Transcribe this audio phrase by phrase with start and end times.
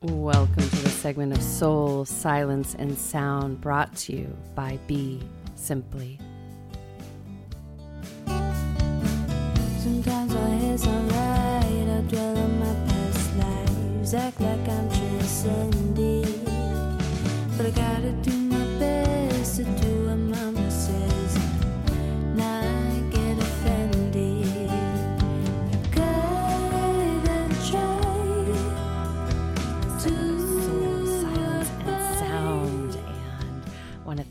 [0.00, 5.20] Welcome to the segment of Sol, Silence, and Sound brought to you by Be
[5.56, 6.20] Simply.
[9.82, 10.36] Sometimes.
[10.36, 16.07] I dwell on my past lives, act like I'm transcending.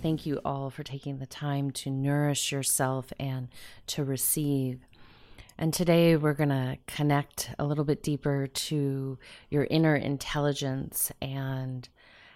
[0.08, 3.50] Thank you all for taking the time to nourish yourself and
[3.86, 4.80] to receive.
[5.58, 11.90] And today we're going to connect a little bit deeper to your inner intelligence and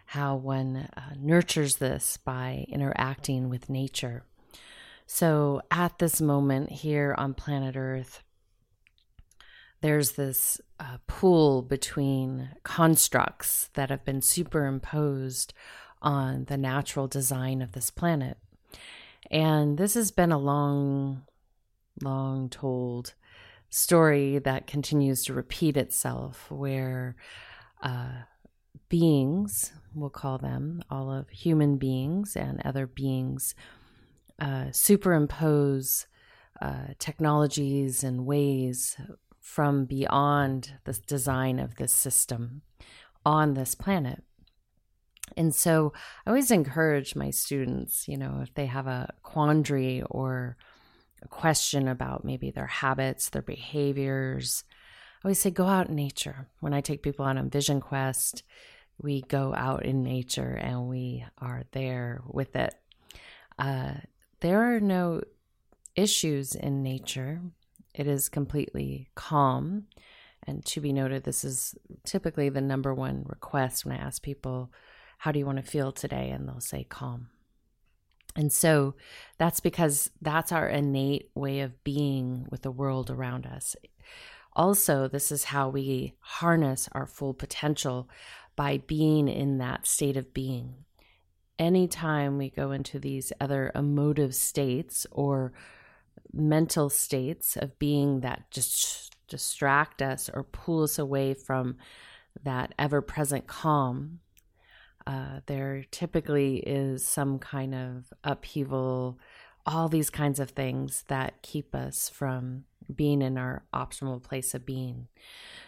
[0.08, 4.26] how one uh, nurtures this by interacting with nature.
[5.06, 8.22] So, at this moment here on planet Earth,
[9.80, 15.54] there's this uh, pool between constructs that have been superimposed
[16.02, 18.38] on the natural design of this planet.
[19.30, 21.24] And this has been a long,
[22.02, 23.14] long told
[23.70, 27.16] story that continues to repeat itself, where
[27.82, 28.24] uh,
[28.90, 33.56] beings, we'll call them all of human beings and other beings,
[34.40, 36.08] uh, superimpose
[36.62, 38.98] uh, technologies and ways
[39.40, 42.62] from beyond the design of this system
[43.26, 44.24] on this planet.
[45.38, 45.94] And so
[46.26, 50.58] I always encourage my students, you know, if they have a quandary or
[51.22, 54.64] a question about maybe their habits, their behaviors,
[55.24, 56.48] I always say go out in nature.
[56.60, 58.44] When I take people on Vision Quest,
[59.02, 62.74] we go out in nature and we are there with it.
[63.60, 63.94] Uh,
[64.40, 65.22] there are no
[65.96, 67.42] issues in nature.
[67.94, 69.86] It is completely calm.
[70.48, 74.72] And to be noted, this is typically the number one request when I ask people,
[75.22, 76.32] How do you want to feel today?
[76.32, 77.28] And they'll say calm.
[78.36, 78.96] And so
[79.38, 83.76] that's because that's our innate way of being with the world around us.
[84.54, 88.10] Also, this is how we harness our full potential
[88.56, 90.74] by being in that state of being.
[91.60, 95.54] Anytime we go into these other emotive states or
[96.34, 101.78] mental states of being that just distract us or pull us away from
[102.44, 104.20] that ever present calm,
[105.08, 109.18] uh, there typically is some kind of upheaval,
[109.66, 114.66] all these kinds of things that keep us from being in our optimal place of
[114.66, 115.08] being.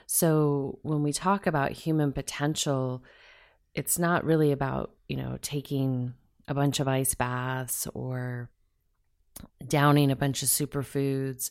[0.05, 3.03] So when we talk about human potential,
[3.73, 6.13] it's not really about, you know, taking
[6.47, 8.49] a bunch of ice baths or
[9.67, 11.49] downing a bunch of superfoods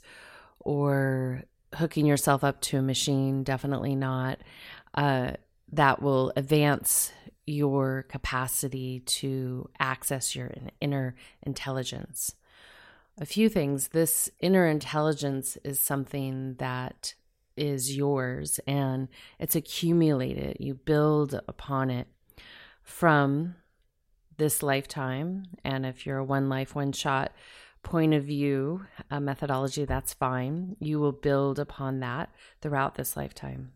[0.61, 1.43] or
[1.75, 3.43] hooking yourself up to a machine.
[3.43, 4.39] Definitely not.
[4.95, 5.33] Uh,
[5.73, 7.13] that will advance
[7.47, 12.35] your capacity to access your inner intelligence.
[13.19, 13.89] A few things.
[13.89, 17.15] This inner intelligence is something that
[17.57, 19.09] is yours and
[19.39, 20.57] it's accumulated.
[20.61, 22.09] You build upon it
[22.83, 23.57] from
[24.39, 25.45] this lifetime.
[25.63, 27.33] And if you're a one life, one shot
[27.83, 30.77] point of view methodology, that's fine.
[30.81, 32.31] You will build upon that
[32.61, 33.73] throughout this lifetime.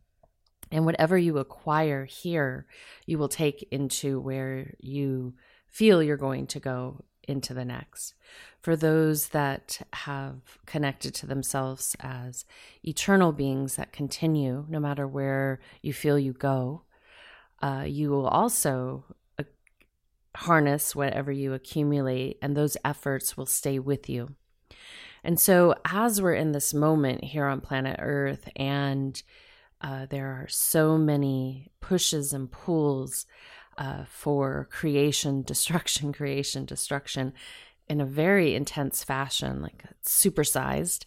[0.71, 2.67] And whatever you acquire here,
[3.07, 5.35] you will take into where you
[5.69, 8.15] feel you're going to go into the next.
[8.61, 12.45] For those that have connected to themselves as
[12.83, 16.83] eternal beings that continue no matter where you feel you go,
[17.63, 19.05] uh, you will also
[19.39, 19.45] uh,
[20.35, 24.35] harness whatever you accumulate, and those efforts will stay with you.
[25.25, 29.21] And so, as we're in this moment here on planet Earth, and
[29.81, 33.27] uh, there are so many pushes and pulls
[33.79, 37.33] uh, for creation, destruction, creation, destruction
[37.89, 41.05] in a very intense fashion, like supersized.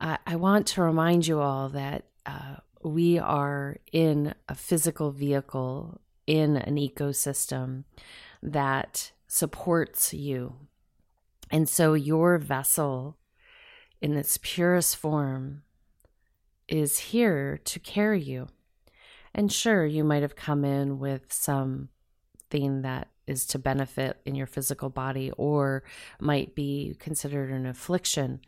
[0.00, 6.00] I, I want to remind you all that uh, we are in a physical vehicle,
[6.26, 7.84] in an ecosystem
[8.42, 10.54] that supports you.
[11.50, 13.16] And so your vessel,
[14.00, 15.62] in its purest form,
[16.68, 18.48] is here to carry you.
[19.34, 21.88] And sure, you might have come in with something
[22.82, 25.84] that is to benefit in your physical body or
[26.20, 28.40] might be considered an affliction.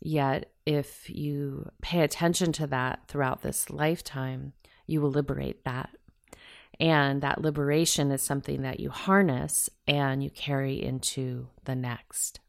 [0.00, 4.52] Yet, if you pay attention to that throughout this lifetime,
[4.86, 5.90] you will liberate that.
[6.80, 12.40] And that liberation is something that you harness and you carry into the next.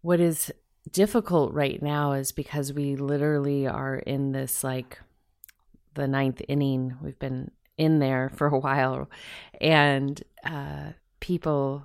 [0.00, 0.50] What is
[0.92, 4.98] difficult right now is because we literally are in this like
[5.94, 6.96] the ninth inning.
[7.02, 9.08] We've been in there for a while,
[9.60, 11.84] and uh, people,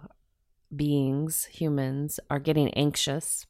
[0.76, 3.46] beings, humans are getting anxious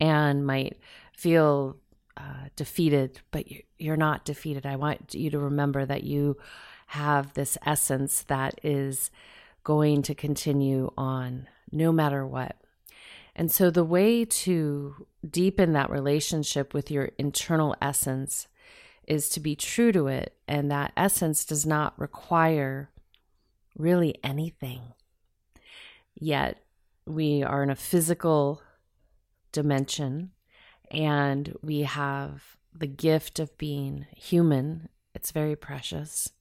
[0.00, 0.78] and might
[1.16, 1.76] feel
[2.16, 3.44] uh, defeated, but
[3.78, 4.66] you're not defeated.
[4.66, 6.36] I want you to remember that you
[6.88, 9.10] have this essence that is
[9.62, 12.56] going to continue on no matter what.
[13.38, 18.48] And so, the way to deepen that relationship with your internal essence
[19.06, 20.36] is to be true to it.
[20.48, 22.90] And that essence does not require
[23.76, 24.80] really anything.
[26.16, 26.58] Yet,
[27.06, 28.60] we are in a physical
[29.52, 30.32] dimension
[30.90, 34.88] and we have the gift of being human.
[35.14, 36.32] It's very precious.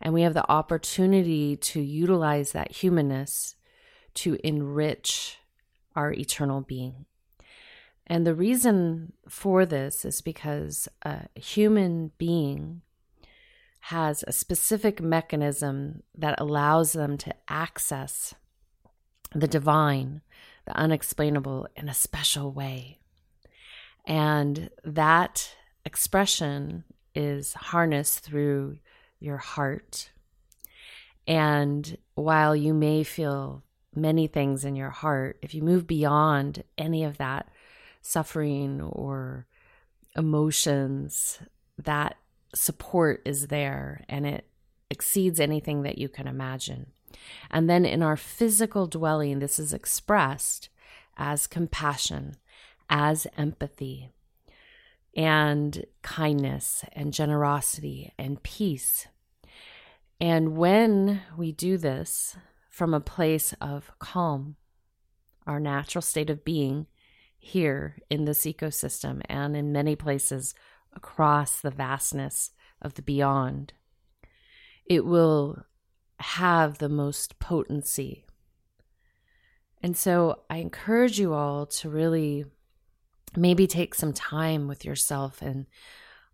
[0.00, 3.56] And we have the opportunity to utilize that humanness
[4.14, 5.38] to enrich
[5.94, 7.06] our eternal being.
[8.06, 12.82] And the reason for this is because a human being
[13.86, 18.34] has a specific mechanism that allows them to access
[19.34, 20.20] the divine,
[20.66, 22.98] the unexplainable, in a special way.
[24.04, 25.54] And that
[25.84, 26.84] expression
[27.14, 28.78] is harnessed through
[29.20, 30.10] your heart.
[31.26, 33.62] And while you may feel
[33.94, 37.48] many things in your heart, if you move beyond any of that
[38.00, 39.46] suffering or
[40.16, 41.40] emotions,
[41.78, 42.16] that
[42.54, 44.46] support is there and it
[44.90, 46.86] exceeds anything that you can imagine.
[47.50, 50.68] And then in our physical dwelling, this is expressed
[51.16, 52.36] as compassion,
[52.88, 54.10] as empathy,
[55.14, 59.06] and kindness, and generosity, and peace.
[60.20, 62.36] And when we do this
[62.72, 64.56] from a place of calm,
[65.46, 66.86] our natural state of being
[67.38, 70.54] here in this ecosystem and in many places
[70.96, 73.74] across the vastness of the beyond,
[74.86, 75.66] it will
[76.18, 78.24] have the most potency.
[79.82, 82.46] And so I encourage you all to really
[83.36, 85.66] maybe take some time with yourself and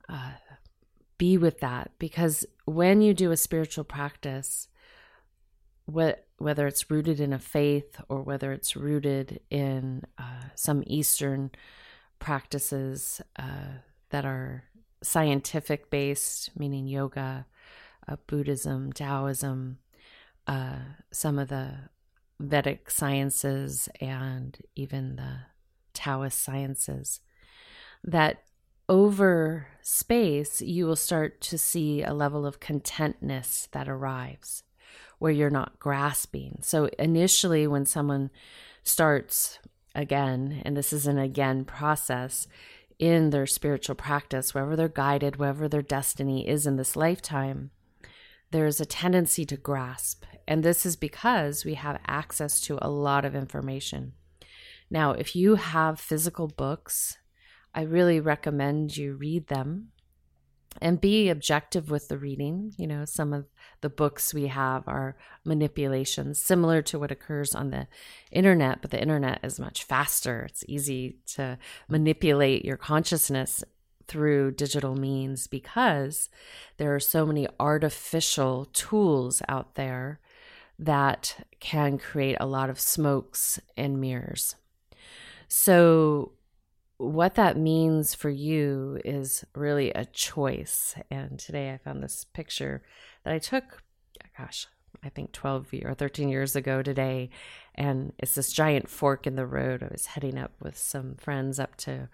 [0.08, 0.32] uh,
[1.16, 4.67] be with that because when you do a spiritual practice,
[5.88, 11.50] what, whether it's rooted in a faith or whether it's rooted in uh, some Eastern
[12.18, 13.78] practices uh,
[14.10, 14.64] that are
[15.02, 17.46] scientific based, meaning yoga,
[18.06, 19.78] uh, Buddhism, Taoism,
[20.46, 20.76] uh,
[21.10, 21.72] some of the
[22.38, 25.38] Vedic sciences, and even the
[25.94, 27.20] Taoist sciences,
[28.04, 28.42] that
[28.90, 34.64] over space, you will start to see a level of contentness that arrives
[35.18, 36.58] where you're not grasping.
[36.62, 38.30] So, initially, when someone
[38.82, 39.58] starts
[39.94, 42.46] again, and this is an again process
[42.98, 47.70] in their spiritual practice, wherever they're guided, wherever their destiny is in this lifetime,
[48.50, 50.24] there's a tendency to grasp.
[50.46, 54.14] And this is because we have access to a lot of information.
[54.90, 57.18] Now, if you have physical books,
[57.74, 59.88] I really recommend you read them
[60.80, 62.72] and be objective with the reading.
[62.76, 63.46] You know, some of
[63.80, 67.86] the books we have are manipulations similar to what occurs on the
[68.30, 70.46] internet, but the internet is much faster.
[70.48, 71.58] It's easy to
[71.88, 73.64] manipulate your consciousness
[74.06, 76.30] through digital means because
[76.78, 80.18] there are so many artificial tools out there
[80.78, 84.56] that can create a lot of smokes and mirrors.
[85.48, 86.32] So,
[86.98, 90.94] what that means for you is really a choice.
[91.10, 92.82] And today I found this picture
[93.24, 93.82] that I took,
[94.36, 94.66] gosh,
[95.02, 97.30] I think 12 or 13 years ago today.
[97.74, 99.82] And it's this giant fork in the road.
[99.82, 102.08] I was heading up with some friends up to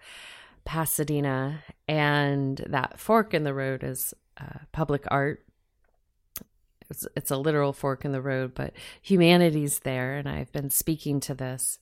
[0.65, 5.45] Pasadena, and that fork in the road is uh, public art.
[6.89, 11.19] It's, it's a literal fork in the road, but humanity's there, and I've been speaking
[11.21, 11.79] to this.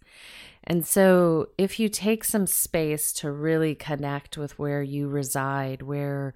[0.66, 6.34] And so, if you take some space to really connect with where you reside, where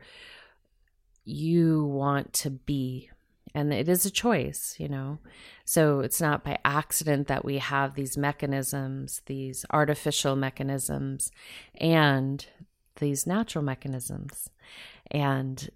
[1.23, 3.09] you want to be,
[3.53, 5.19] and it is a choice, you know.
[5.65, 11.31] So it's not by accident that we have these mechanisms, these artificial mechanisms,
[11.75, 12.45] and
[12.97, 14.49] these natural mechanisms.
[15.09, 15.69] And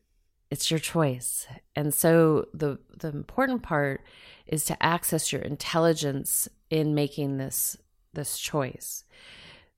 [0.51, 1.48] it's your choice.
[1.75, 4.01] And so the the important part
[4.46, 7.77] is to access your intelligence in making this
[8.13, 9.03] this choice.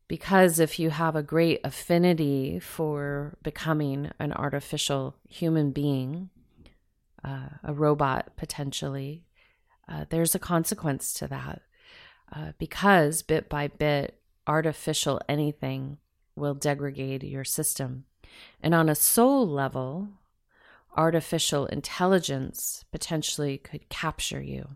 [0.08, 6.30] Because if you have a great affinity for becoming an artificial human being,
[7.24, 9.24] uh, a robot potentially,
[9.88, 11.62] uh, there's a consequence to that.
[12.36, 15.98] Uh, because bit by bit, artificial anything
[16.36, 18.06] will degrade your system.
[18.62, 20.10] And on a soul level,
[20.96, 24.76] artificial intelligence potentially could capture you.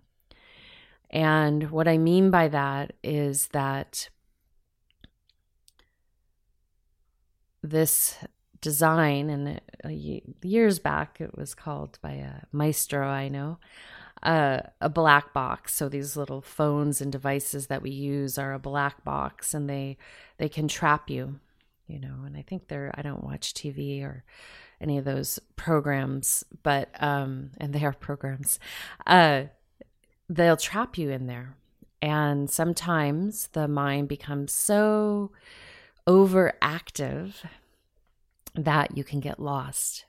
[1.10, 4.10] And what I mean by that is that
[7.64, 8.18] this
[8.62, 9.62] design, and
[10.42, 13.60] years back it was called by a maestro I know,
[14.24, 15.74] uh, a black box.
[15.76, 19.98] So these little phones and devices that we use are a black box, and they
[20.38, 21.40] they can trap you,
[21.88, 22.24] you know.
[22.26, 24.24] And I think they're I don't watch TV or
[24.82, 28.60] any of those programs, but um, and they are programs.
[29.06, 29.44] Uh,
[30.30, 31.56] they'll trap you in there,
[32.02, 35.32] and sometimes the mind becomes so
[36.08, 37.34] overactive
[38.56, 40.06] that you can get lost.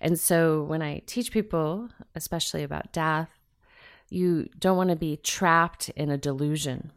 [0.00, 3.30] And so when I teach people, especially about death,
[4.08, 6.92] you don't want to be trapped in a delusion.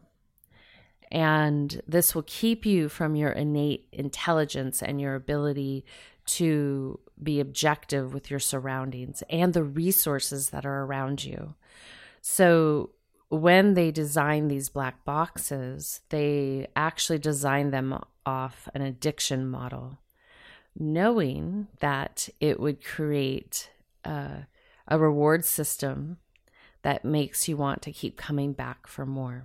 [1.10, 5.84] And this will keep you from your innate intelligence and your ability
[6.26, 11.54] to be objective with your surroundings and the resources that are around you.
[12.28, 12.90] So,
[13.28, 19.98] when they design these black boxes, they actually design them off an addiction model
[20.76, 23.70] knowing that it would create
[24.04, 24.38] uh,
[24.88, 26.16] a reward system
[26.82, 29.44] that makes you want to keep coming back for more.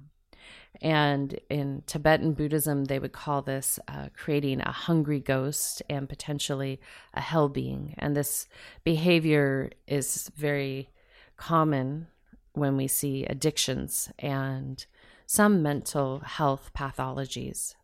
[0.82, 6.82] And in Tibetan Buddhism, they would call this uh, creating a hungry ghost and potentially
[7.14, 7.94] a hell being.
[8.00, 8.48] And this
[8.84, 10.90] behavior is very
[11.38, 12.08] common
[12.53, 14.86] when we see addictions and
[15.25, 17.75] some mental health pathologies.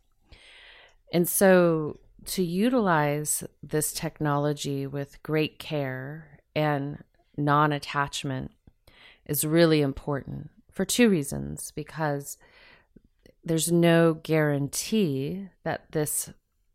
[1.13, 7.03] And so to utilize this technology with great care and
[7.38, 8.51] non attachment
[9.25, 12.38] is really important for two reasons because
[13.43, 16.31] there's no guarantee that this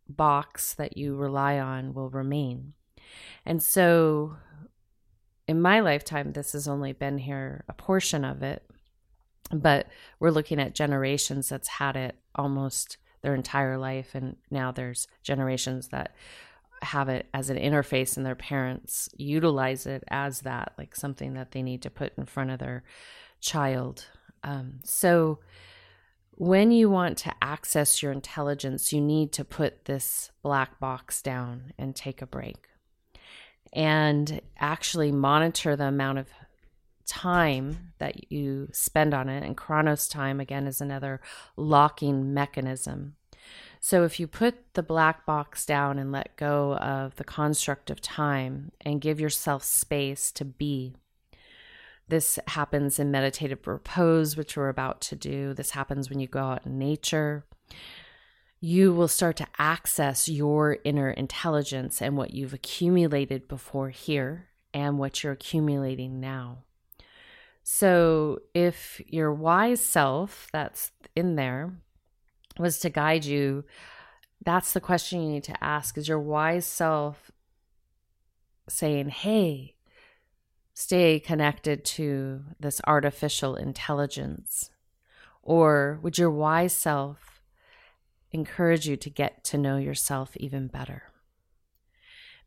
[0.08, 2.72] box that you rely on will remain.
[3.44, 4.36] And so,
[5.52, 8.64] in my lifetime, this has only been here a portion of it,
[9.52, 9.86] but
[10.18, 15.88] we're looking at generations that's had it almost their entire life and now there's generations
[15.88, 16.14] that
[16.80, 21.52] have it as an interface and their parents utilize it as that like something that
[21.52, 22.82] they need to put in front of their
[23.42, 24.06] child.
[24.42, 25.38] Um, so
[26.30, 31.74] when you want to access your intelligence you need to put this black box down
[31.78, 32.68] and take a break
[33.72, 36.28] and actually monitor the amount of
[37.06, 39.42] time that you spend on it.
[39.44, 41.20] And Chronos time, again, is another
[41.56, 43.16] locking mechanism.
[43.80, 48.00] So if you put the black box down and let go of the construct of
[48.00, 50.94] time and give yourself space to be,
[52.08, 55.54] this happens in meditative repose, which we're about to do.
[55.54, 57.44] This happens when you go out in nature.
[58.64, 65.00] You will start to access your inner intelligence and what you've accumulated before here and
[65.00, 66.58] what you're accumulating now.
[67.64, 71.72] So, if your wise self that's in there
[72.56, 73.64] was to guide you,
[74.44, 77.32] that's the question you need to ask is your wise self
[78.68, 79.74] saying, Hey,
[80.72, 84.70] stay connected to this artificial intelligence?
[85.42, 87.31] Or would your wise self
[88.32, 91.04] encourage you to get to know yourself even better?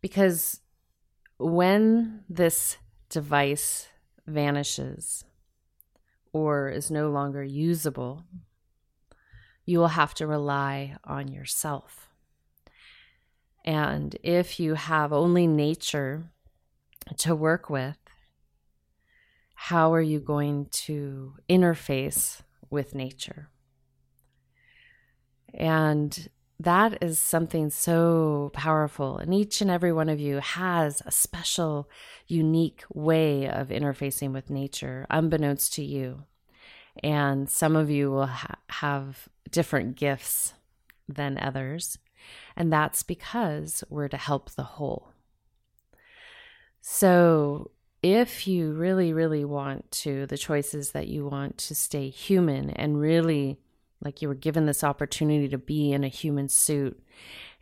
[0.01, 0.61] Because
[1.37, 2.77] when this
[3.09, 3.87] device
[4.27, 5.23] vanishes
[6.33, 8.23] or is no longer usable,
[9.65, 12.09] you will have to rely on yourself.
[13.63, 16.29] And if you have only nature
[17.17, 17.97] to work with,
[19.55, 23.49] how are you going to interface with nature?
[25.55, 29.17] And that is something so powerful.
[29.17, 31.89] And each and every one of you has a special,
[32.27, 36.23] unique way of interfacing with nature, unbeknownst to you.
[37.03, 40.53] And some of you will ha- have different gifts
[41.09, 41.97] than others.
[42.55, 45.11] And that's because we're to help the whole.
[46.81, 47.71] So,
[48.01, 52.99] if you really, really want to, the choices that you want to stay human and
[52.99, 53.57] really
[54.05, 57.01] like you were given this opportunity to be in a human suit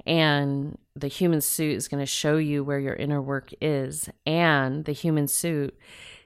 [0.06, 4.86] and the human suit is going to show you where your inner work is and
[4.86, 5.78] the human suit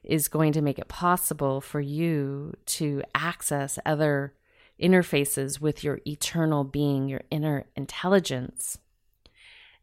[0.04, 4.34] is going to make it possible for you to access other
[4.82, 8.78] interfaces with your eternal being, your inner intelligence.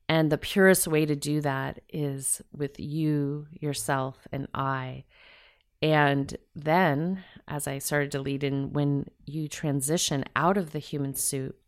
[0.08, 5.04] And the purest way to do that is with you, yourself, and I.
[5.84, 11.14] And then, as I started to lead in, when you transition out of the human
[11.14, 11.58] suit,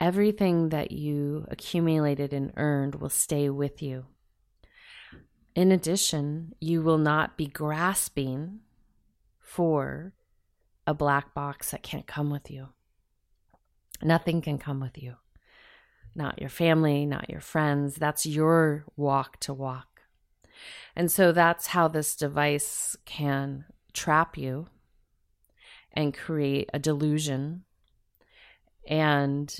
[0.00, 4.06] everything that you accumulated and earned will stay with you.
[5.54, 8.58] In addition, you will not be grasping
[9.38, 10.14] for
[10.84, 12.70] a black box that can't come with you.
[14.02, 15.14] Nothing can come with you.
[16.12, 17.94] Not your family, not your friends.
[17.94, 19.87] That's your walk to walk.
[20.96, 24.66] And so that's how this device can trap you
[25.92, 27.64] and create a delusion
[28.86, 29.54] and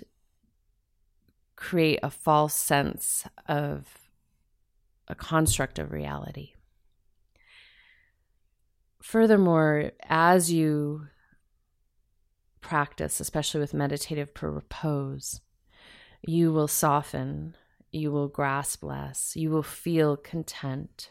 [1.57, 3.87] create a false sense of
[5.09, 6.53] a construct of reality.
[9.03, 11.07] Furthermore, as you
[12.61, 15.41] practice, especially with meditative repose,
[16.23, 17.57] you will soften,
[17.91, 21.11] you will grasp less, you will feel content,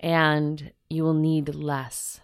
[0.00, 2.20] and you will need less.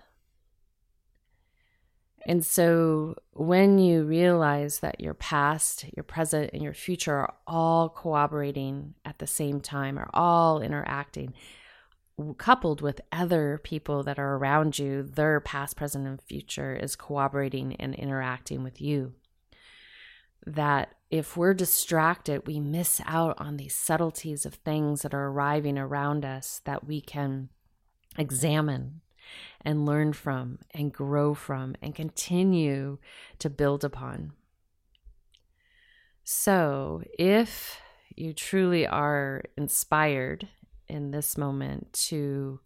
[2.24, 7.88] And so when you realize that your past, your present, and your future are all
[7.88, 11.34] cooperating at the same time, are all interacting,
[12.38, 17.74] coupled with other people that are around you, their past, present, and future is cooperating
[17.76, 19.14] and interacting with you.
[20.46, 25.78] That if we're distracted, we miss out on these subtleties of things that are arriving
[25.78, 27.50] around us that we can
[28.18, 29.02] examine
[29.60, 32.98] and learn from and grow from and continue
[33.38, 34.32] to build upon.
[36.24, 37.80] So, if
[38.16, 40.48] you truly are inspired
[40.88, 42.60] in this moment to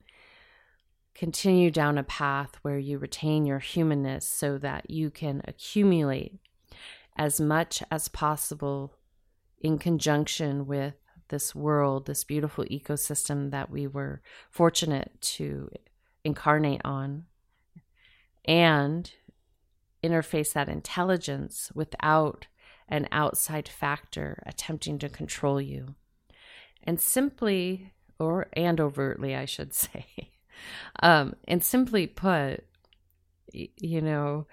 [1.15, 6.39] continue down a path where you retain your humanness so that you can accumulate
[7.17, 8.95] as much as possible
[9.61, 10.95] in conjunction with
[11.29, 14.21] this world, this beautiful ecosystem that we were
[14.51, 15.71] fortunate to
[16.25, 17.25] incarnate on
[18.45, 19.13] and
[20.05, 22.47] interface that intelligence without
[22.89, 25.95] an outside factor attempting to control you.
[26.85, 30.07] And simply, or and overtly, I should say,
[31.03, 32.65] um, and simply put,
[33.53, 34.47] you know,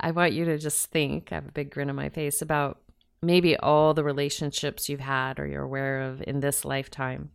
[0.00, 2.80] I want you to just think, I have a big grin on my face about
[3.22, 7.30] maybe all the relationships you've had or you're aware of in this lifetime.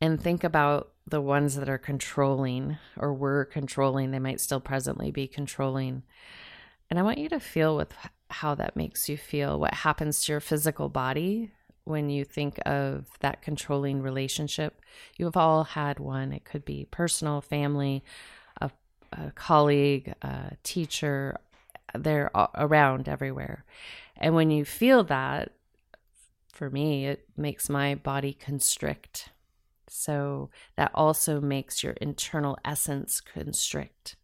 [0.00, 5.10] And think about the ones that are controlling or were controlling, they might still presently
[5.10, 6.02] be controlling.
[6.90, 7.94] And I want you to feel with
[8.30, 11.52] how that makes you feel, what happens to your physical body
[11.84, 14.80] when you think of that controlling relationship.
[15.16, 16.32] You have all had one.
[16.32, 18.02] It could be personal, family,
[19.16, 21.36] a, colleague, a teacher.
[21.94, 23.64] They're around everywhere.
[24.16, 25.52] And when you feel that,
[26.52, 29.30] for me, it makes my body constrict
[29.88, 34.16] so that also makes your internal essence constrict.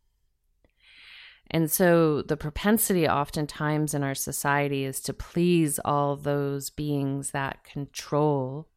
[1.51, 7.65] And so the propensity oftentimes in our society is to please all those beings that
[7.65, 8.69] control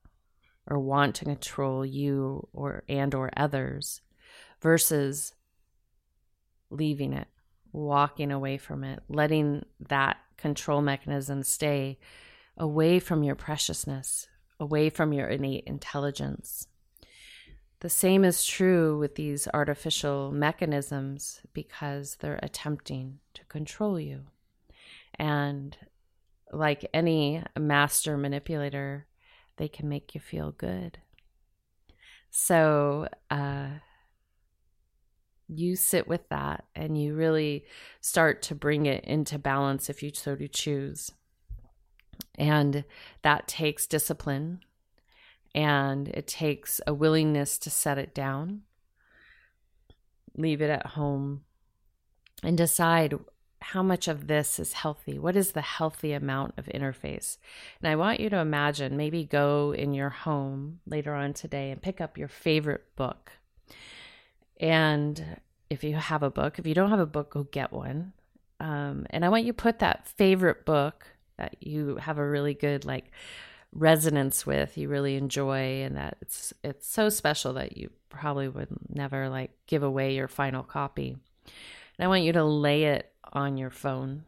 [0.67, 4.01] or want to control you or and or others
[4.61, 5.33] versus
[6.73, 7.27] leaving it,
[7.71, 11.97] walking away from it, letting that control mechanism stay
[12.57, 14.27] away from your preciousness,
[14.59, 16.67] away from your innate intelligence.
[17.79, 24.21] The same is true with these artificial mechanisms because they're attempting to control you.
[25.15, 25.75] And
[26.51, 29.07] like any master manipulator,
[29.57, 30.99] they can make you feel good.
[32.29, 33.67] So, uh,
[35.59, 37.65] you sit with that and you really
[38.01, 41.11] start to bring it into balance if you so to choose.
[42.37, 42.83] And
[43.21, 44.61] that takes discipline
[45.55, 48.61] and it takes a willingness to set it down,
[50.35, 51.41] leave it at home,
[52.43, 53.13] and decide
[53.61, 55.17] how much of this is healthy.
[55.17, 57.37] What is the healthy amount of interface?
[57.81, 61.81] And I want you to imagine maybe go in your home later on today and
[61.81, 63.31] pick up your favorite book.
[64.59, 65.39] And
[65.69, 68.13] if you have a book, if you don't have a book, go get one.
[68.59, 72.53] Um, and I want you to put that favorite book that you have a really
[72.53, 73.11] good, like,
[73.75, 78.67] resonance with you really enjoy and that it's it's so special that you probably would
[78.89, 81.09] never like give away your final copy.
[81.09, 84.25] And i want you to lay it on your phone.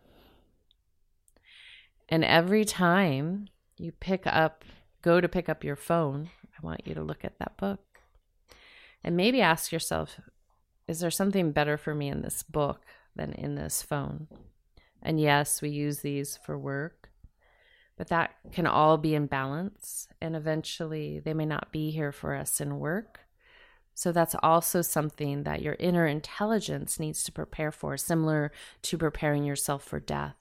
[2.09, 4.63] And every time you pick up
[5.01, 7.94] go to pick up your phone i want you to look at that book
[9.05, 10.19] and maybe ask yourself
[10.85, 12.81] is there something better for me in this book
[13.15, 14.27] than in this phone?
[15.01, 17.05] And yes we use these for work
[17.97, 20.07] but that can all be in balance.
[20.21, 23.21] And eventually they may not be here for us in work.
[23.93, 28.51] So that's also something that your inner intelligence needs to prepare for similar
[28.83, 30.35] to preparing yourself for death.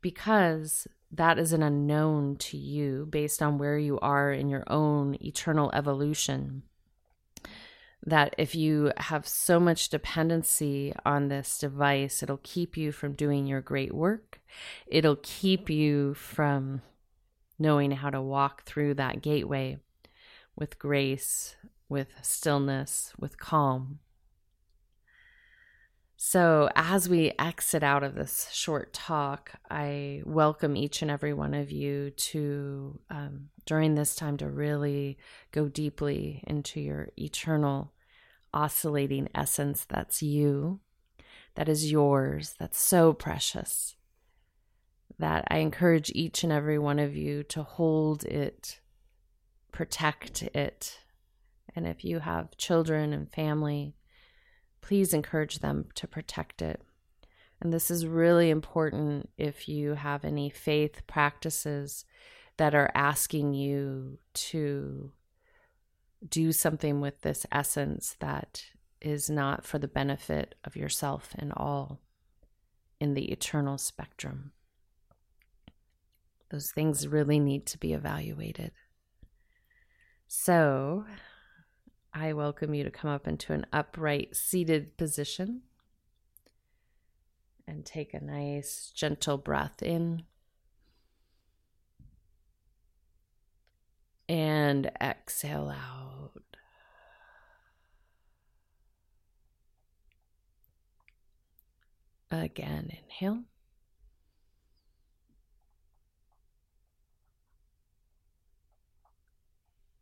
[0.00, 5.16] Because that is an unknown to you based on where you are in your own
[5.20, 6.62] eternal evolution.
[8.06, 13.46] That if you have so much dependency on this device, it'll keep you from doing
[13.46, 14.40] your great work.
[14.86, 16.82] It'll keep you from
[17.58, 19.78] knowing how to walk through that gateway
[20.56, 21.56] with grace,
[21.88, 24.00] with stillness, with calm.
[26.16, 31.54] So, as we exit out of this short talk, I welcome each and every one
[31.54, 35.18] of you to, um, during this time, to really
[35.52, 37.92] go deeply into your eternal
[38.54, 40.80] oscillating essence that's you,
[41.56, 43.96] that is yours, that's so precious.
[45.18, 48.80] That I encourage each and every one of you to hold it,
[49.70, 50.98] protect it.
[51.76, 53.94] And if you have children and family,
[54.80, 56.80] please encourage them to protect it.
[57.60, 62.04] And this is really important if you have any faith practices
[62.56, 65.12] that are asking you to
[66.28, 68.64] do something with this essence that
[69.00, 72.00] is not for the benefit of yourself and all
[73.00, 74.52] in the eternal spectrum.
[76.50, 78.72] Those things really need to be evaluated.
[80.26, 81.04] So,
[82.12, 85.62] I welcome you to come up into an upright seated position
[87.66, 90.22] and take a nice gentle breath in
[94.28, 96.42] and exhale out.
[102.30, 103.44] Again, inhale.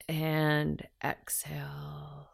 [0.08, 2.28] and exhale.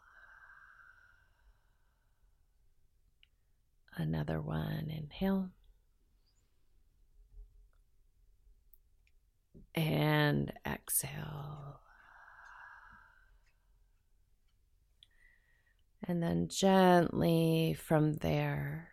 [3.96, 5.50] Another one, inhale.
[9.74, 11.80] And exhale.
[16.06, 18.88] And then gently from there,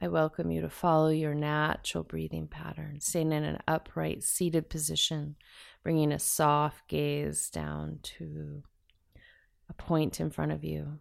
[0.00, 5.36] I welcome you to follow your natural breathing pattern, staying in an upright, seated position
[5.84, 8.62] bringing a soft gaze down to
[9.68, 10.98] a point in front of you.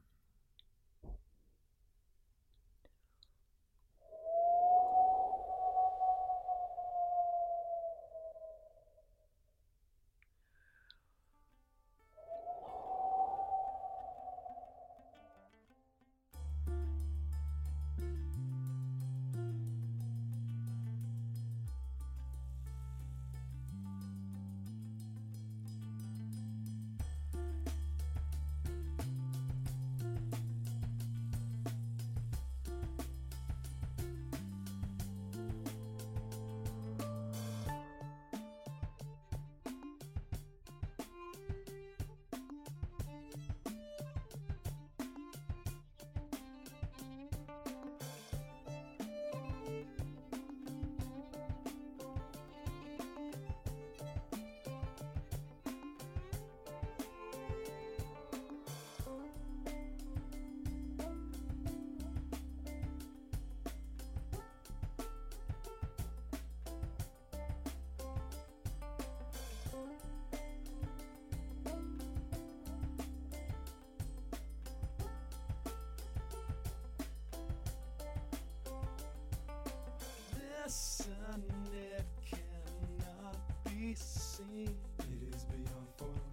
[83.97, 84.75] Seen.
[84.99, 86.29] It is beyond form.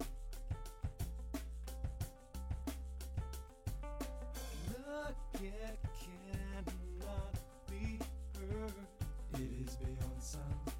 [4.69, 7.33] Look, it cannot
[7.69, 7.99] be
[8.39, 8.73] heard.
[9.35, 10.70] It is beyond sound.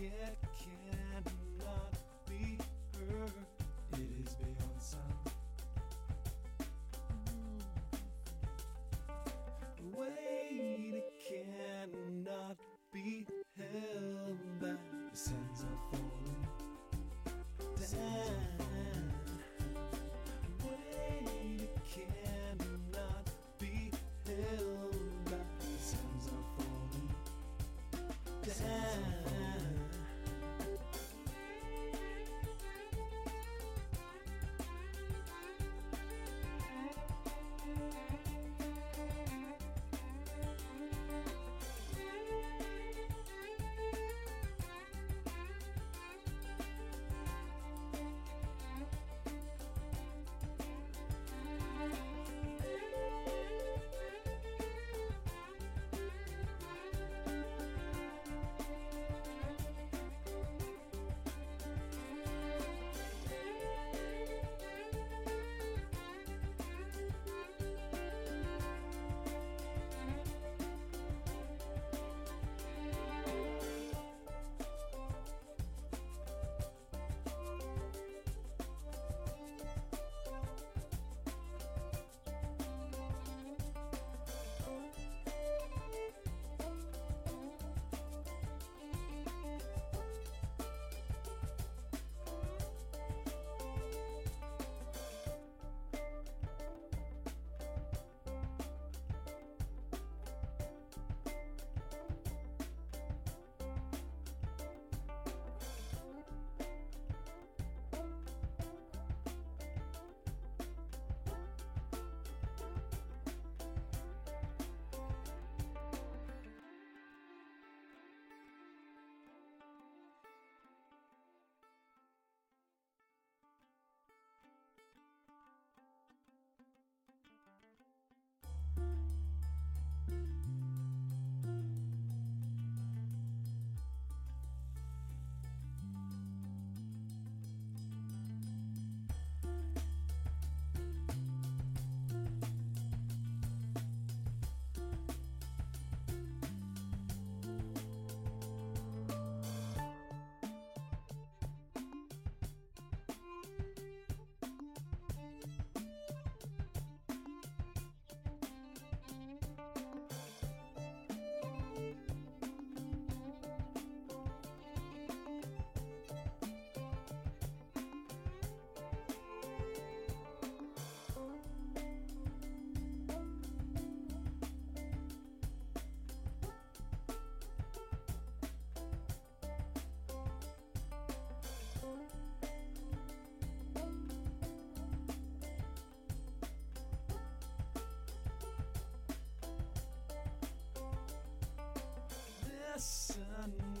[0.00, 0.39] Look,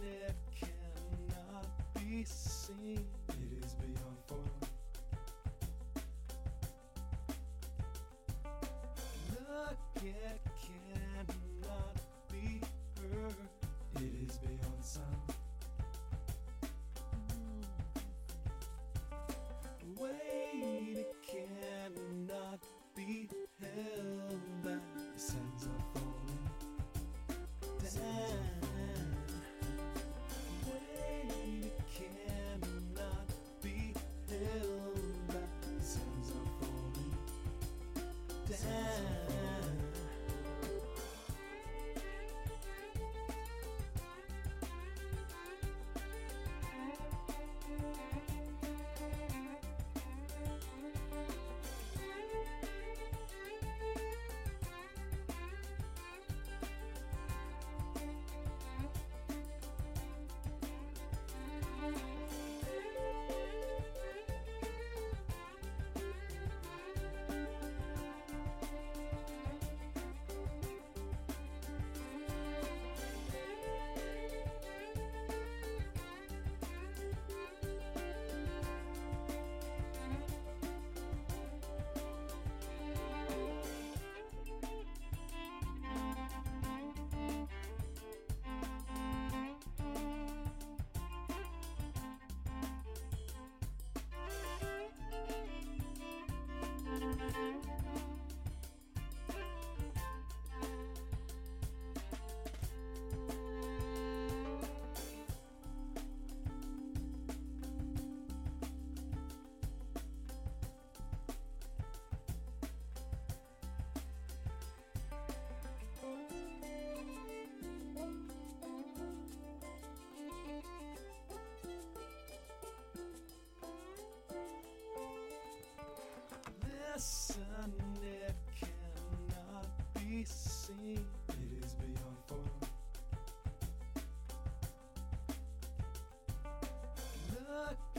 [0.02, 3.04] it cannot be seen.
[3.28, 4.50] It is beyond form.
[9.32, 11.96] Look, it cannot
[12.30, 12.60] be
[13.00, 13.34] heard.
[13.96, 15.19] It is beyond sound.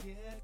[0.04, 0.41] Look,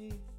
[0.00, 0.29] seen.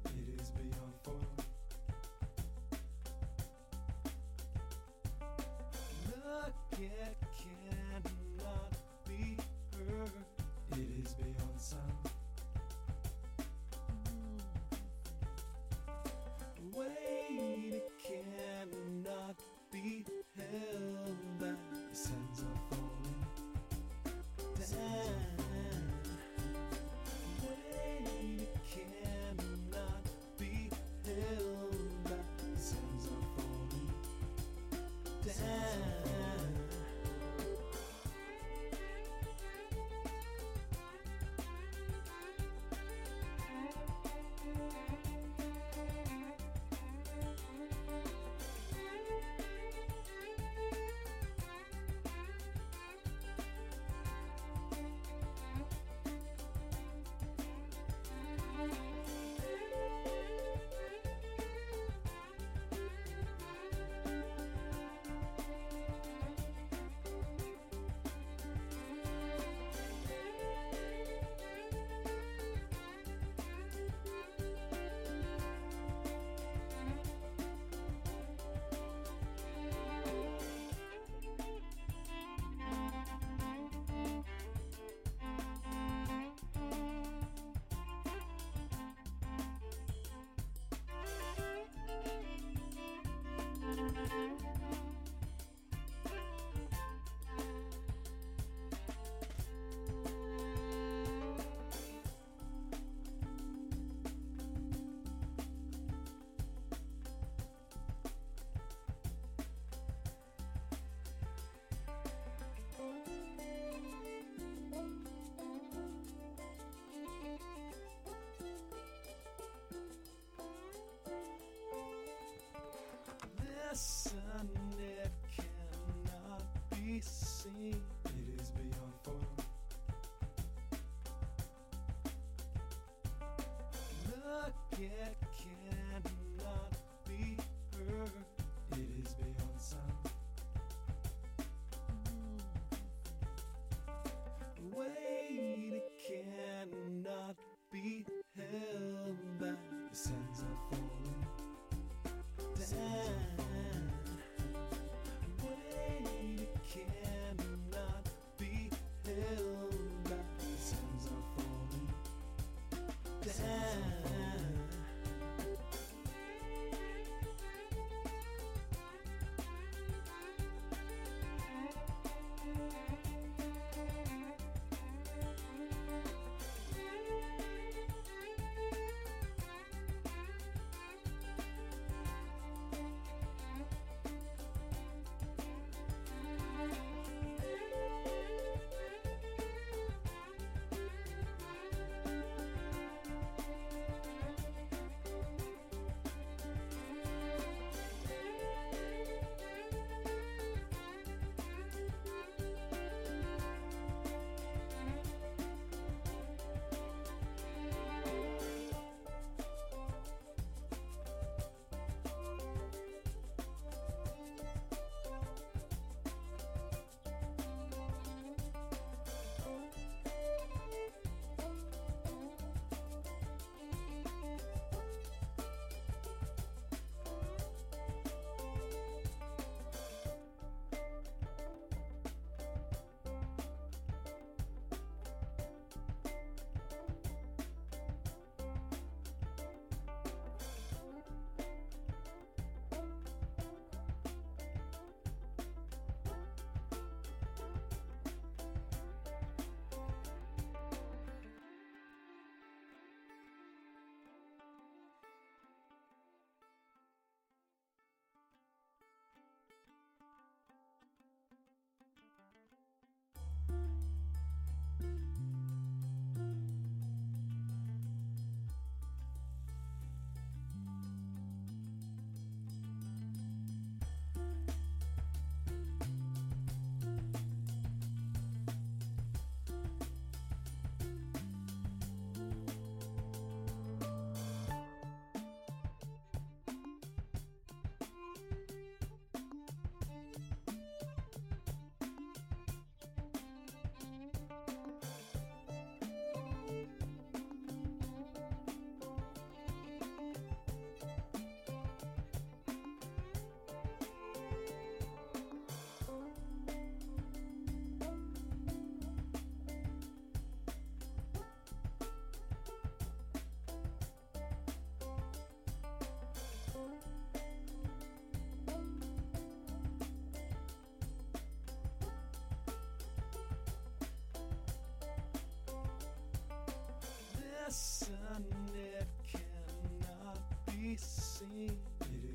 [331.22, 331.54] It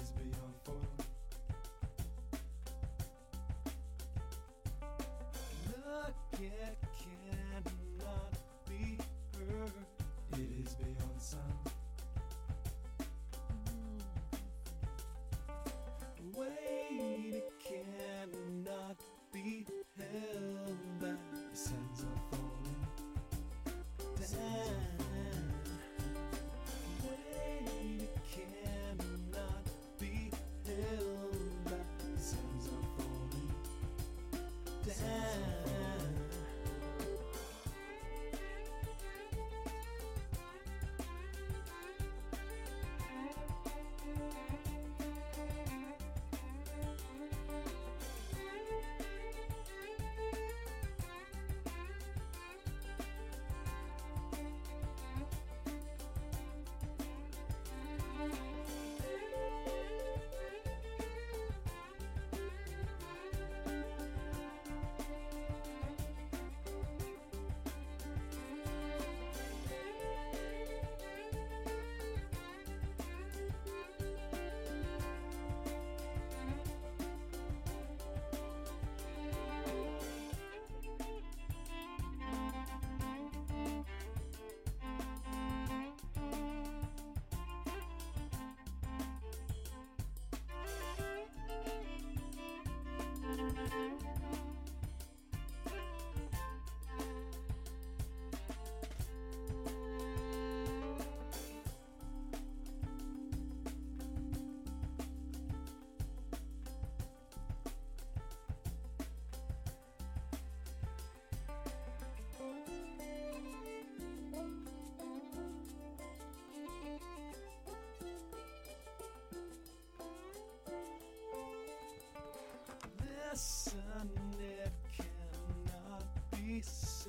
[0.02, 0.86] is beyond form.
[5.70, 6.77] Look, it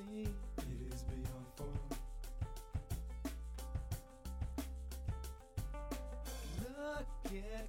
[0.07, 1.89] it is beyond form.
[6.61, 7.68] Look, it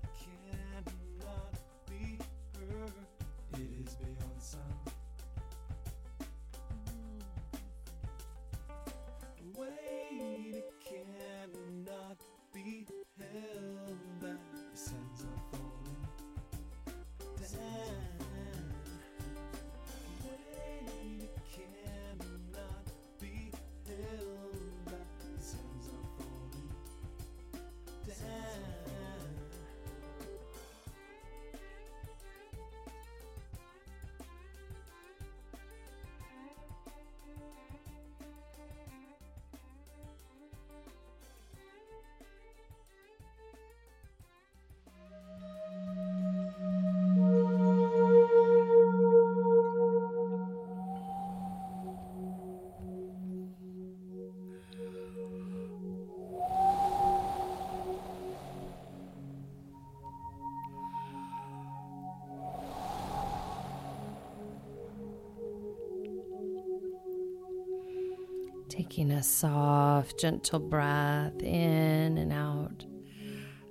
[68.81, 72.83] Taking a soft, gentle breath in and out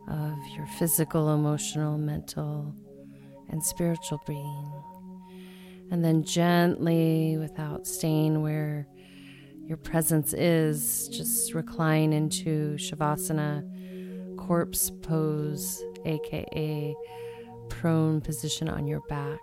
[0.07, 2.73] of your physical, emotional, mental,
[3.49, 4.73] and spiritual being.
[5.91, 8.87] And then gently, without staying where
[9.67, 13.67] your presence is, just recline into Shavasana,
[14.37, 16.95] corpse pose, aka
[17.69, 19.41] prone position on your back.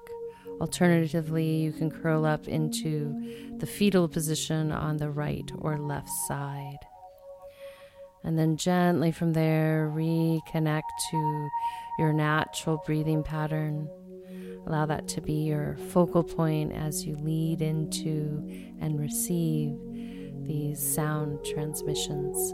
[0.60, 3.14] Alternatively, you can curl up into
[3.58, 6.80] the fetal position on the right or left side.
[8.24, 10.82] And then gently from there, reconnect
[11.12, 11.49] to
[11.99, 13.88] your natural breathing pattern.
[14.66, 18.43] Allow that to be your focal point as you lead into
[18.82, 19.78] and receive
[20.45, 22.53] these sound transmissions.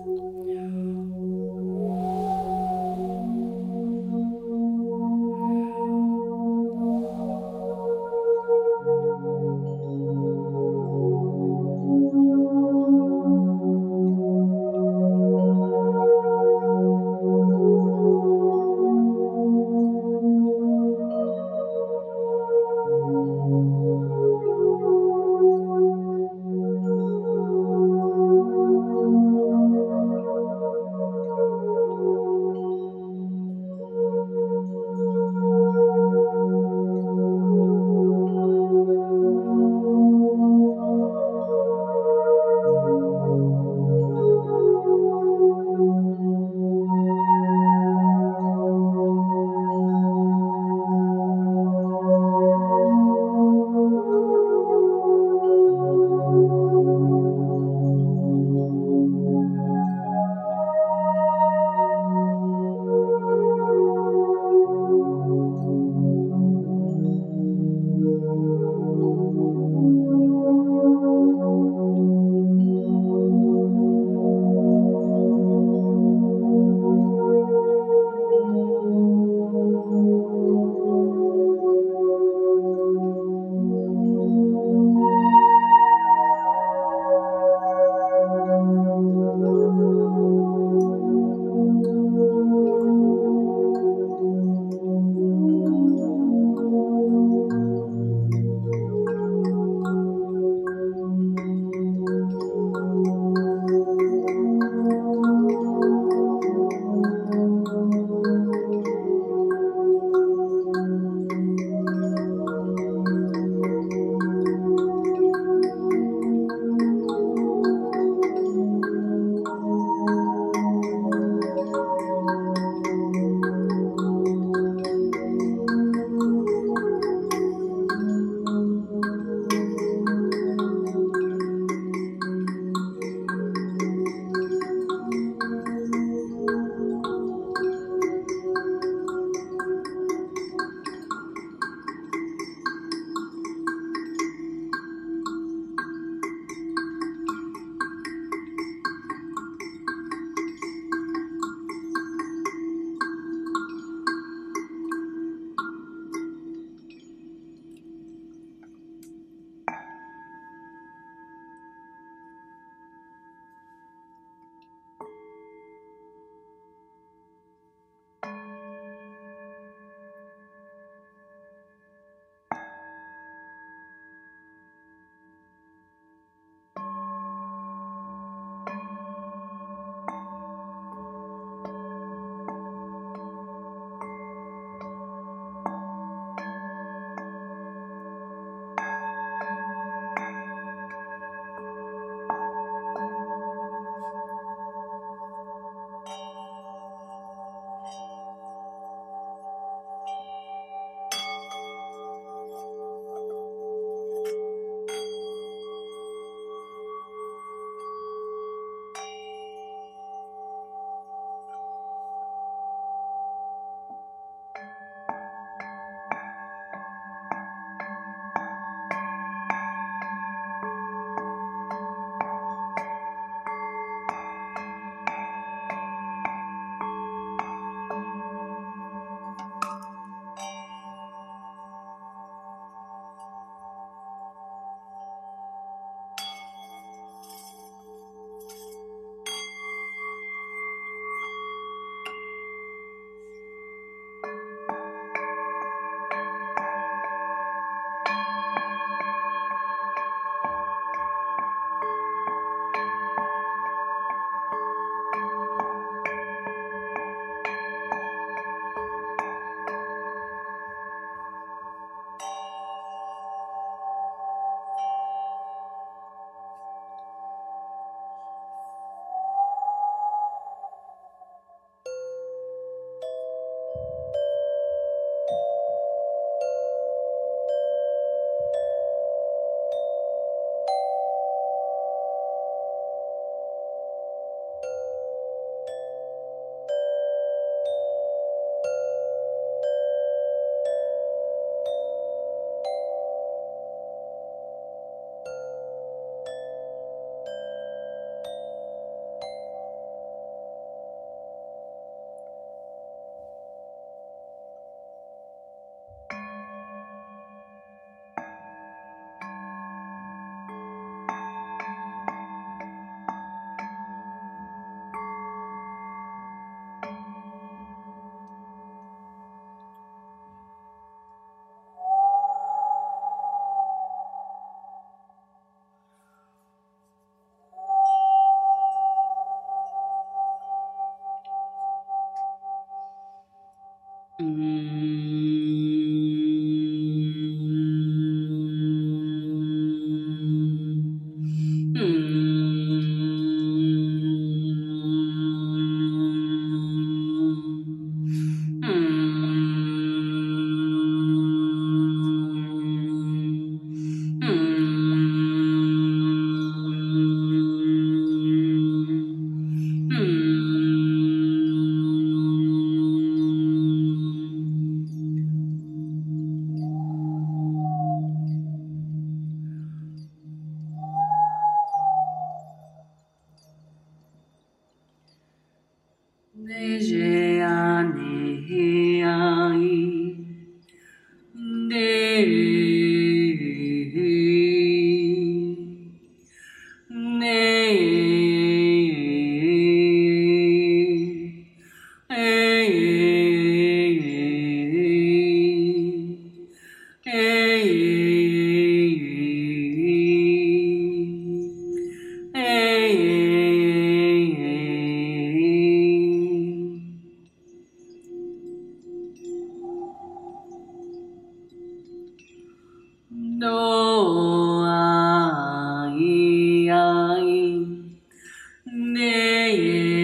[418.93, 420.02] Nay.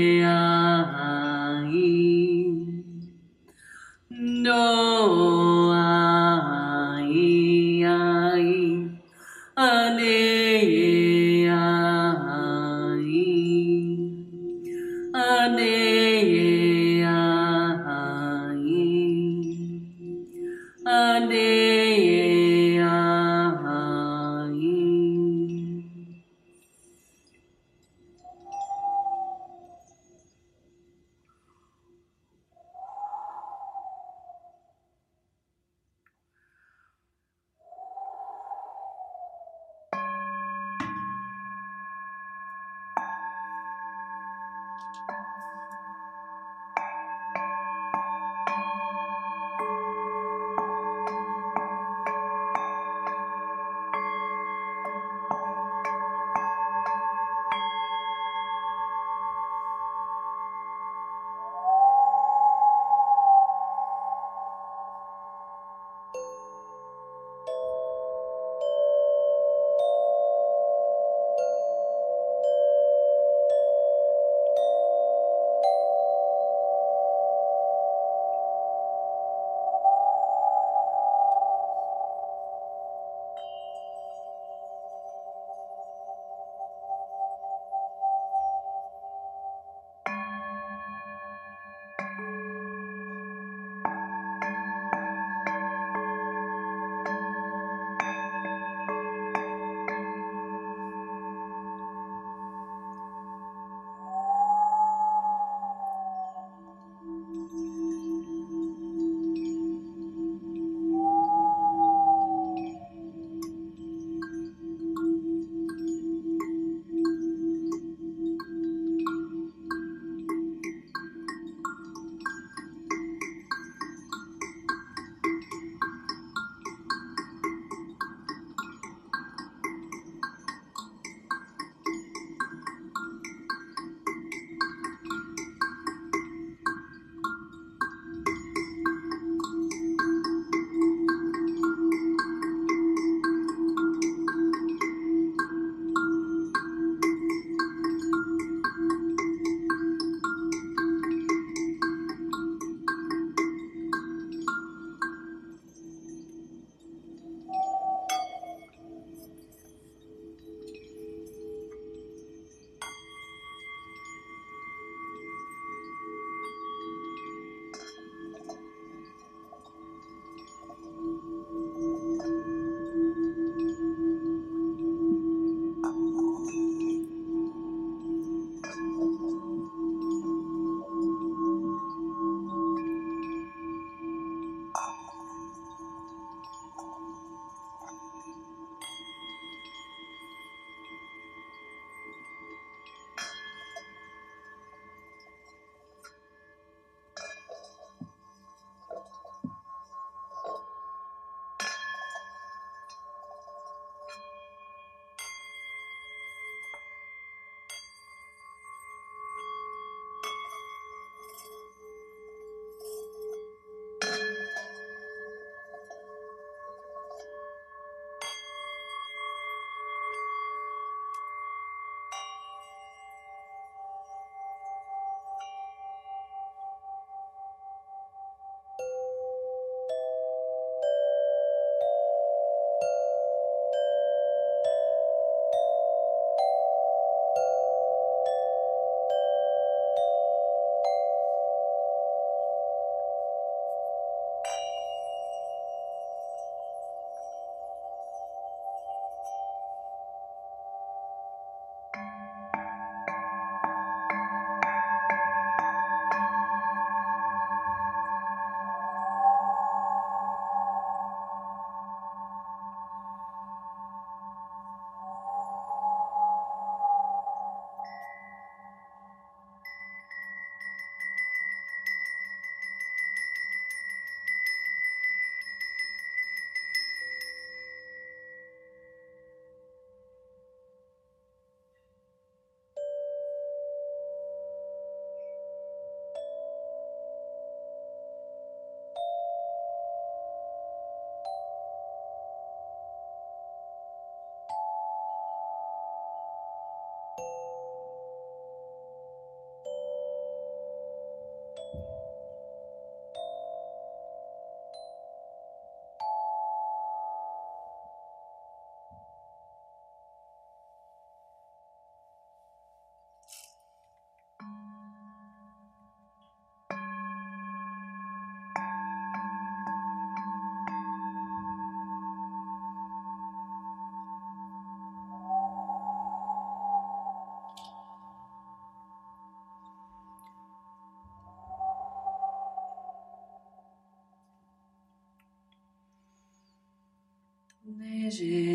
[338.10, 338.49] j'ai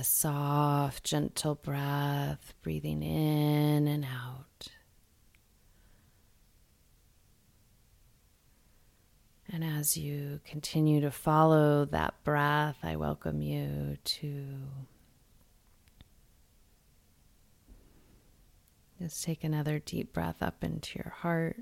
[0.00, 4.68] a soft, gentle breath, breathing in and out.
[9.52, 14.44] And as you continue to follow that breath, I welcome you to
[19.02, 21.58] just take another deep breath up into your heart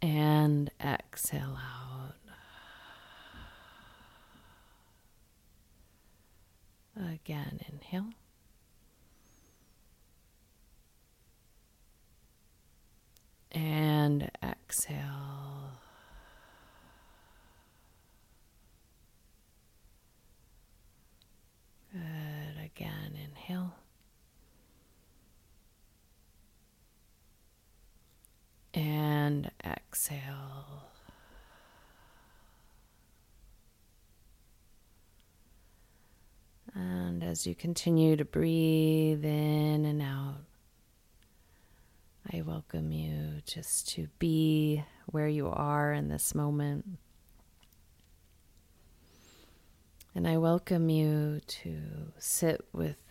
[0.00, 1.81] and exhale out.
[7.10, 8.10] Again, inhale.
[13.50, 15.78] And exhale.
[21.92, 22.64] Good.
[22.64, 23.74] Again, inhale.
[28.74, 30.91] And exhale.
[37.32, 40.42] As you continue to breathe in and out,
[42.30, 46.84] I welcome you just to be where you are in this moment.
[50.14, 51.78] And I welcome you to
[52.18, 53.02] sit with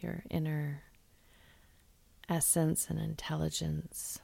[0.00, 0.84] your inner
[2.26, 4.18] essence and intelligence.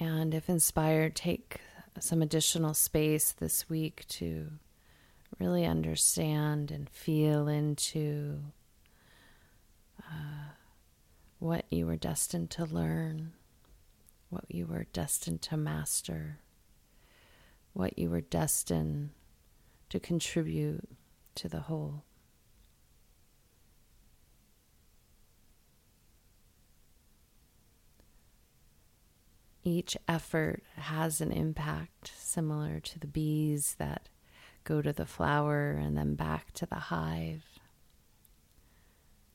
[0.00, 1.60] And if inspired, take
[2.00, 4.48] some additional space this week to
[5.38, 8.40] really understand and feel into
[10.02, 10.52] uh,
[11.38, 13.32] what you were destined to learn,
[14.30, 16.40] what you were destined to master,
[17.72, 19.10] what you were destined
[19.90, 20.88] to contribute
[21.34, 22.04] to the whole.
[29.64, 34.08] Each effort has an impact similar to the bees that
[34.68, 37.42] go to the flower and then back to the hive.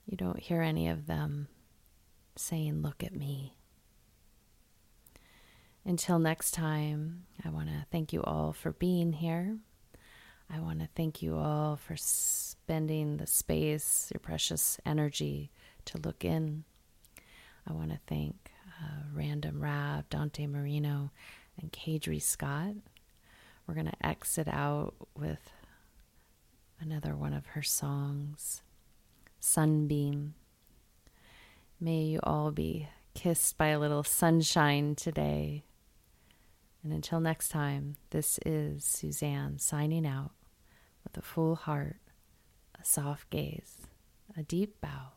[0.05, 1.47] You don't hear any of them
[2.35, 3.55] saying, Look at me.
[5.85, 9.57] Until next time, I want to thank you all for being here.
[10.49, 15.51] I want to thank you all for spending the space, your precious energy
[15.85, 16.64] to look in.
[17.68, 18.51] I want to thank
[18.81, 21.11] uh, Random Rab, Dante Marino,
[21.60, 22.76] and Kadri Scott.
[23.68, 25.52] We're going to exit out with
[26.80, 28.61] another one of her songs,
[29.40, 30.35] Sunbeam.
[31.80, 35.64] May you all be kissed by a little sunshine today.
[36.84, 40.31] And until next time, this is Suzanne signing out
[41.03, 41.98] with a full heart,
[42.80, 43.88] a soft gaze,
[44.38, 45.14] a deep bow,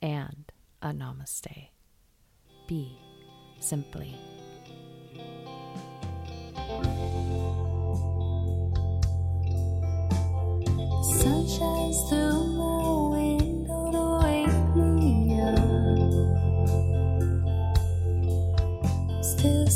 [0.00, 1.68] and a namaste.
[2.68, 2.96] Be
[3.60, 4.16] simply.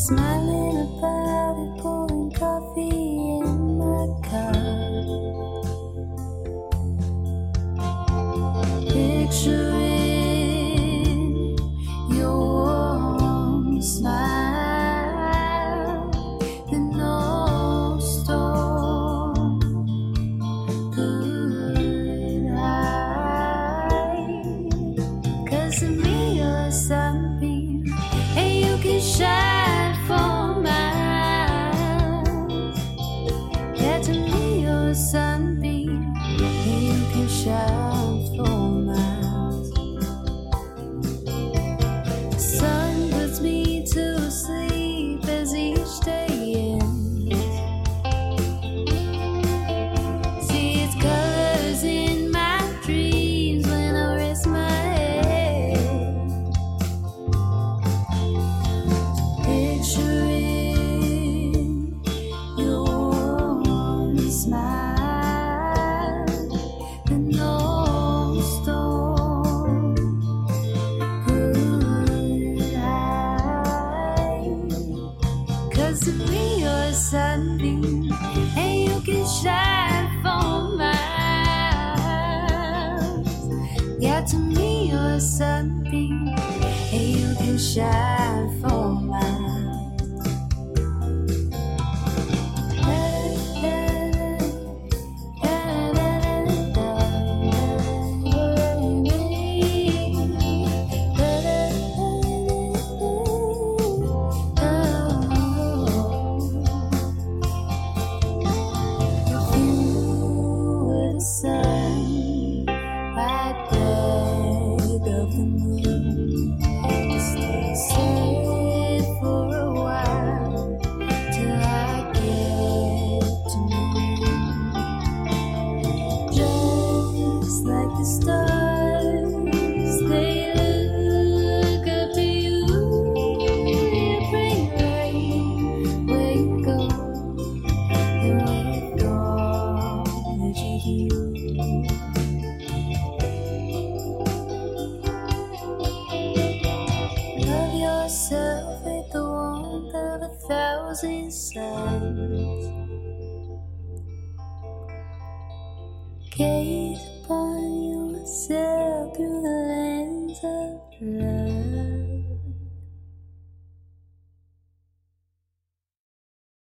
[0.06, 0.85] Smiling